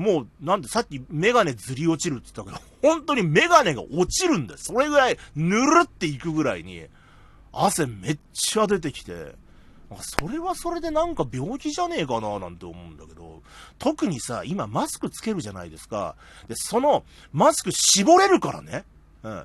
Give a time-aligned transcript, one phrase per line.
[0.00, 4.58] もう、なんでさっきメガネずり落ちるって言ったけど、 本当にメガネが落ちるんだよ。
[4.58, 6.86] それぐらい、ぬるっていくぐらいに、
[7.52, 9.34] 汗めっちゃ出てきて、
[10.00, 13.42] それはそれでなんか病気じゃねえかななんて思うんだけど、
[13.78, 16.16] 特にさ、今マスクつけるじゃないですか。
[16.48, 18.86] で、その、マスク絞れるからね。
[19.22, 19.44] うん。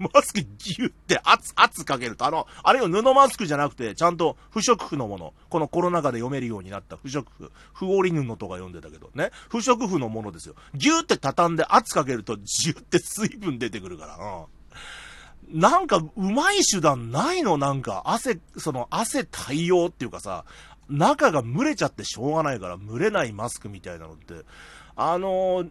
[0.00, 5.34] マスクギュって圧、圧かけると、あの、あれよ、布マスクじゃなくて、ちゃんと不織布のもの。
[5.50, 7.52] このコロナ禍で読めるようになった不織布。
[7.74, 9.30] 不織布とか読んでたけど、ね。
[9.50, 10.54] 不織布のものですよ。
[10.74, 14.46] ギュって畳んで圧かけると、ジュって水分出てくるからな。
[15.52, 17.58] なんか、うまい手段ないの？
[17.58, 20.44] なんか、汗、その、汗対応っていうかさ、
[20.88, 24.44] 中が蒸れちゃってしょうがないから、蒸れないマスクみたいなのって、
[24.96, 25.70] あのー、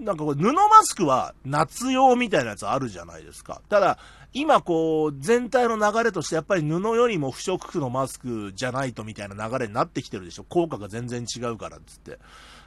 [0.00, 3.60] なんかこれ布マスクは夏用みたいなやつあるじゃないですか。
[3.68, 3.98] ただ、
[4.32, 10.44] 今こう、全体の流れとしてやっぱり布よりも不織布のマスクじゃないとみたいな流れになってきてるでしょ。
[10.44, 12.18] 効果が全然違うからっつって。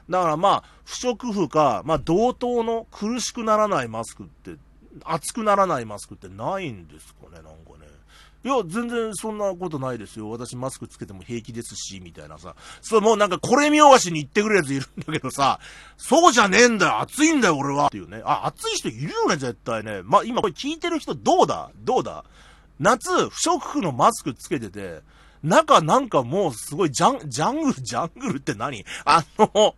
[0.08, 4.56] だからまあ、不織布か、まあ同等の苦しくならないマスクって、
[5.04, 7.83] 熱くならないマスクってないんですかね、なんかね。
[8.44, 10.28] いや、全然そんなことないですよ。
[10.28, 12.54] 私マスクつけても平気ですし、みたいなさ。
[12.82, 15.60] そう、もうなんかこれ見よがしに言ってくるやついるんだけどさ、
[15.96, 17.86] そうじゃねえんだよ、暑いんだよ、俺は。
[17.86, 18.20] っていうね。
[18.24, 20.02] あ、暑い人いるよね、絶対ね。
[20.02, 21.70] ま今これ聞いてる人どうだ？
[21.84, 22.24] どうだ？
[22.78, 25.00] 夏、不織布のマスクつけてて、
[25.42, 28.84] 中なんかもうすごいジャン、ジャングル、ジャングルって何？
[29.06, 29.74] あの、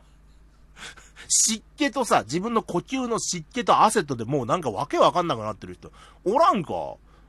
[1.28, 5.92] 湿気とさ、自分の呼吸の湿気と汗とでもうなんかわけわかんなくなってる人、
[6.24, 6.72] おらんか？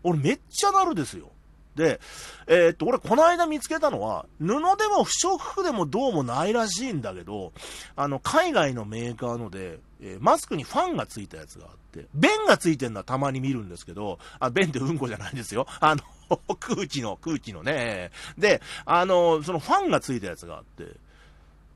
[0.04, 1.32] 俺めっちゃなるですよ。
[1.78, 2.02] で、
[2.48, 7.54] えー、っと、俺この間見つけたのは、布でも不織布でもどうもないらしいんだけど、
[7.96, 15.68] あの、海外のメーカーので、えー、マスクにファンがついたやつがあって、弁がついてるのはたまに見るんですけど、あ、弁ってうんこじゃないですよ。
[15.80, 16.02] あの、
[16.60, 18.12] 空気の、空気のね。
[18.38, 20.96] で、あの、そのファンがついたやつがあって、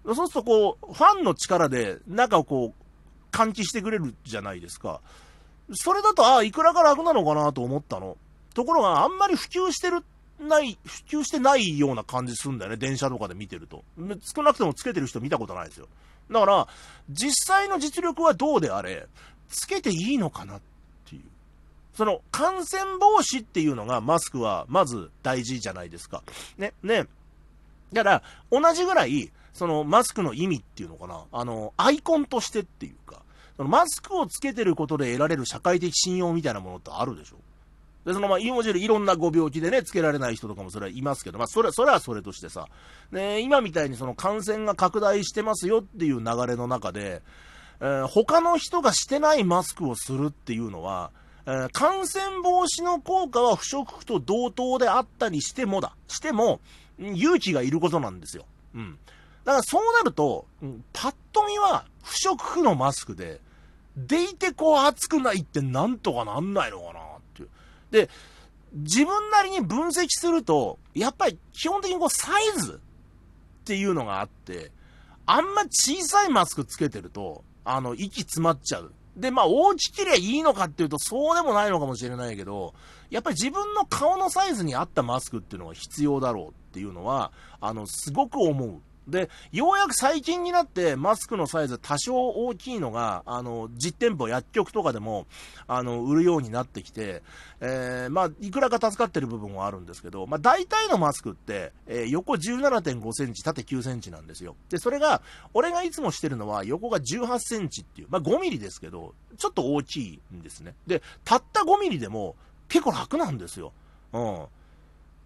[0.03, 4.99] そうするとこう、ファンの力で中をこう、換気してくれるじゃないですか。
[5.73, 8.17] それだと、ああ、いくらか楽なのかなと思ったの。
[8.53, 10.03] ところが、あんまり普及してる、
[10.39, 13.83] ない、普及してないような感じするんだよね、電車とかで見てると。
[14.35, 15.87] 少なくともつけてる人見たことないですよ。
[16.29, 16.67] だから、
[17.09, 19.07] 実際の実力はどうであれ、
[19.49, 20.61] つけていいのかなっ
[21.05, 21.21] ていう。
[21.93, 26.23] その、感染防止っていうのが、マスクは、まず大事じゃないですか。
[26.57, 27.07] ね、ね。
[27.93, 33.21] だから、同じぐらい、その、マスクの意味っていうのかな、あの、アイコンとしてっていうか、
[33.61, 37.35] そのマスクをつけてることで得られる社会的信用みたいなものってあるでしょ？
[38.07, 42.67] で、そのまあ、いもちろんいろんなご病気でね、つけられない人とかもそれはいますけど、まあ、それ、それはそれとしてさ、
[43.11, 47.21] ね、今みたいにその感染が拡大してますよっていう流れの中で、
[47.81, 51.11] えー、他の人がしてないマスクをするっていうのは、
[51.45, 56.61] えー、感染防止の効果は不織布と同等であったりしてもだ、しても、
[56.97, 58.45] 勇気がいることなんですよ。
[58.73, 58.97] うん。
[59.45, 63.39] だからそうなると、うん、パッと見は不織布のマスクで、
[63.95, 67.03] でいてこう熱くないってなんとかなんないのかなっ
[67.33, 67.49] ていう。
[67.91, 68.09] で、
[68.73, 72.79] 自分なりに分析すると、やっぱり基本的にこうサイズ
[73.61, 74.71] っていうのがあって、
[75.25, 78.91] あんま小さいマスクつけてると、あの、息詰まっちゃう。
[79.15, 82.73] で、まあ、大きけりゃいいのかっていうと、そうでもないのかもしれないけど、
[83.09, 88.81] やっぱり自分の顔のサイズに合ったマスクっていうのが必要だろうっていうのは、あの、すごく思う。
[89.11, 95.27] で、ようやく最近になってマスクのサイズ多少大きいのが、あの、実店舗、薬局とかでも、
[95.67, 97.21] あの、売るようになってきて、
[97.59, 104.55] えー、まあ、いくらか助かってる部分はあるんですけど、まあ、大体のマスクって、えー、横17.5センチ、縦9センチなんですよ。
[104.69, 105.21] で、それが、
[105.53, 110.73] 俺がいつもしてるのは、横が18センチっていう、まあ、5ミリですけど、ちょっと大きいんですね。
[110.87, 112.35] で、たった5ミリでも、
[112.67, 113.73] 結構楽なんですよ。
[114.13, 114.45] うん。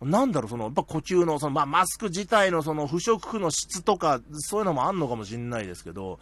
[0.06, 6.20] なんだろう、その、やっぱ呼吸の、その、まあ、マスク自体のその不織布の質とか、そういうのもあんのかもしんないですけど、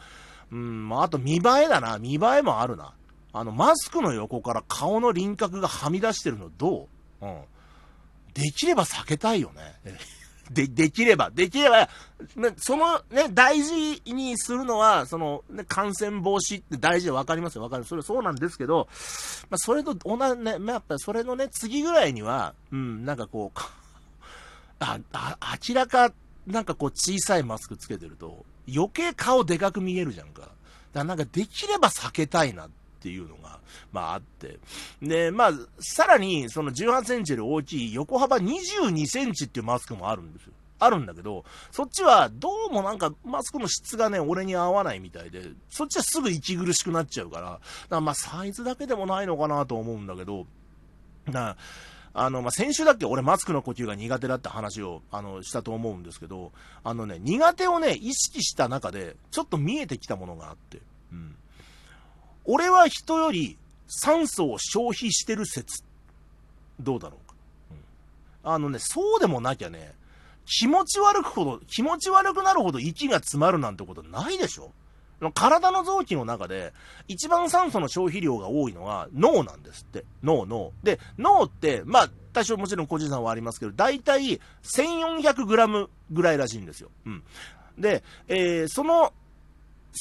[0.51, 2.93] うん、まあ、あと見栄えだな、見栄えもあるな。
[3.33, 6.87] あの、マスクの横から顔の輪郭がはみ出してるのど
[7.21, 7.25] う？
[7.25, 7.41] うん。
[8.33, 9.75] できれば避けたいよね。
[10.51, 11.89] で、できれば、できれば、
[12.57, 17.85] そのね、大事にするのは、その、ね、感染防止って大事で分かりますよ、分かる。
[17.85, 18.87] それそうなんですけど、
[19.49, 23.59] まあ、それと同じね、まあ、やっぱそれのね、次ぐらいには、うん、なんかこう、
[24.83, 24.99] あ、
[25.39, 26.13] あ、明らか、
[26.45, 30.41] なんかこう小さいマスクつけてると、余計顔でかく見えるじゃんか。
[30.41, 30.53] だか
[30.93, 32.69] らなんかできれば避けたいなっ
[32.99, 33.59] ていうのが、
[33.91, 34.59] まああって。
[35.01, 40.53] で、まあ、さらに、その18センチより大きい横幅22センチっていうマスクもあるんですよ。
[40.79, 50.45] あるんだけど、そっちはどうもなんかマスクの質がね、俺に合わないみたいで、そっちはすぐ息苦しくなっちゃうから、だからまあサイズだけでもないのかなと思うんだけど、
[51.27, 51.55] な
[52.15, 56.51] あの、まあ、先週だっけ俺マスクの呼吸が苦手だって話を、あの、したと思うんですけど、
[56.83, 60.79] あのね、苦手をね、意識した中で、ちょっと見えてきたものがあって、
[61.11, 61.35] うん。
[62.45, 63.57] 俺は人より
[63.87, 65.83] 酸素を消費してる説、
[66.79, 67.35] どうだろうか。
[68.43, 68.51] うん。
[68.53, 69.93] あのね、そうでもなきゃね、
[70.45, 74.71] 気持ち悪くほど、気持ち悪くなるほど息が詰まるなんてことないでしょ
[75.31, 76.73] 体の臓器の中で、
[77.07, 80.05] 一番酸素の消費量が多いのは脳なんですって。
[80.23, 80.71] 脳、脳。
[80.83, 86.89] で、脳って、まあ、多少もちろん個人差はありますけど、大体 1400g ぐらいらしいんですよ。
[87.05, 87.23] うん。
[87.77, 89.13] で、えー、その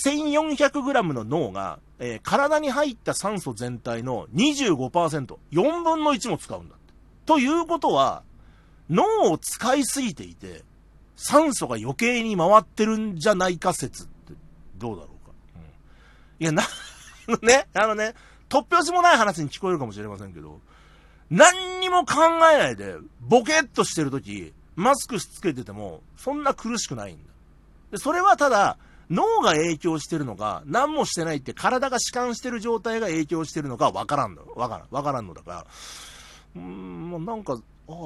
[0.05, 6.95] 1400g の脳が、えー、体に入った酸素全体の25%、4分の1も使うんだって。
[7.27, 8.23] ということは、
[8.89, 10.63] 脳を使いすぎていて、
[11.17, 14.33] 酸素が余計に回ってるんじゃないか説って
[14.77, 15.12] どうだろう？
[16.43, 16.65] いや、な、
[17.41, 18.15] ね、あのね、
[18.49, 20.61] 突拍子もない話に聞こえるかもしれませんけど、
[21.31, 22.15] 何にも考
[22.53, 27.31] えないで、ボケっとしてるとき、マスクしつけてても、そんな苦しくないんだ。
[27.93, 28.77] で、それはただ、
[29.09, 34.45] 脳が影響してるのか、何もしてないって体が弛緩してる状態が影響してるのかわからんの。
[34.57, 34.89] わからん。
[34.91, 35.67] わからんのだから、
[36.57, 37.57] うーん、もうなんか、あ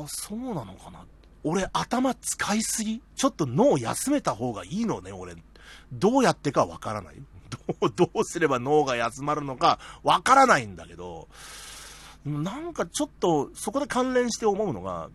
[0.03, 1.07] あ、そうなのかな。
[1.43, 3.01] 俺、頭使いすぎ？
[3.15, 5.37] ちょっと脳休めた方がいいのね、俺。
[5.91, 7.15] どうやってかわからない。
[7.51, 11.29] どう、 どうすれば脳が休まるのかわからないんだけど、
[12.25, 15.11] なんかちょっと、そこで関連して思うのが、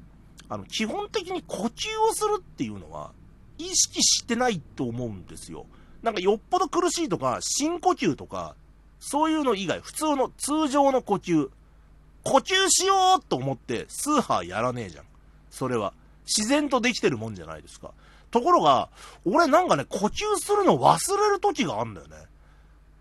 [0.50, 1.68] あの、基本的に呼吸
[2.10, 3.12] をするっていうのは、
[3.58, 5.66] 意識してないと思うんですよ。
[6.02, 8.56] なんかよっぽど苦しいとか、深呼吸とか、
[9.00, 11.50] そういうの以外、普通の通常の呼吸、
[12.24, 15.06] 呼吸しようと思って、スーハーやらねえじゃん。
[15.50, 15.94] それは。
[16.26, 17.92] 自然とできてるもんじゃないですか。
[18.32, 18.90] ところが、
[19.26, 22.16] 俺なんかね、呼吸するの忘れる時があんだよね。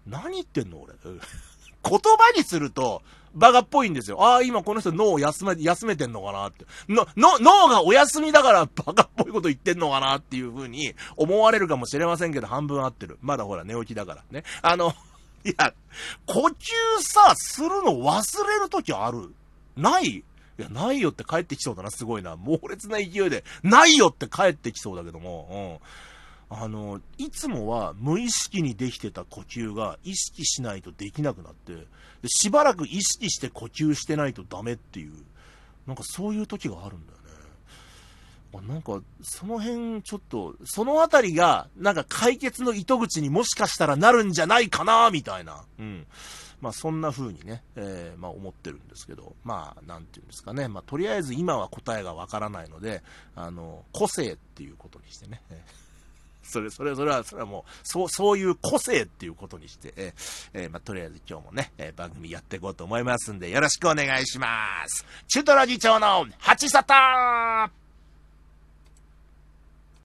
[0.06, 0.94] 何言ってんの俺。
[1.02, 4.22] 言葉にすると、バカっぽいんですよ。
[4.22, 6.66] ああ、今この人脳を休め、休めてんのかなって。
[6.88, 13.18] の、の、脳がお休みだからバカっぽいこと言ってんのかなっていう風に思われるかもしれませんけど、半分合ってる。
[13.22, 14.42] まだほら寝起きだからね。
[14.62, 14.94] あの、
[15.44, 15.72] いや、
[16.26, 19.32] 呼吸さ、するの忘れるときある？
[19.76, 20.24] ない？
[20.60, 22.36] いや、ないよって帰ってきそうだな、すごいな。
[22.36, 25.80] 猛烈な勢いで、ないよって帰ってきそうだけども、
[26.50, 26.58] うん。
[26.62, 31.86] あの、いつもは無意識にできてた呼吸が意識しないとできなくなって、で
[32.28, 35.12] しばらく意識して呼吸してないとダメっていう、
[35.86, 37.18] なんかそういう時があるんだよ
[38.60, 38.68] ね。
[38.68, 45.64] なんか、その辺、ちょっと、そのあたりが、なんか解決の糸口にもしかしたらなるんじゃないかな、みたいな。
[45.78, 46.06] うん。
[46.60, 50.68] まあ、そんな風にね、えー、まあ、思ってるんですけど、まあ、なんていうんですかね。
[50.68, 53.02] まあ、とりあえず今は答えがわからないので、
[53.34, 55.42] あの、個性っていうことにしてね。
[56.42, 60.14] それ、それ、それは、それはもう、そう、そういう個性っていうことにして、え、
[60.52, 65.04] えー、まあ、とりあえず今日もね、えー、番組やっていこうと思いますんで、よろしくお願いします。
[65.28, 67.79] 中トラ議長の、八里